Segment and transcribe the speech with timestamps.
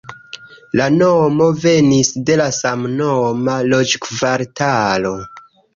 [0.79, 5.19] La nomo venis de la samnoma loĝkvartalo.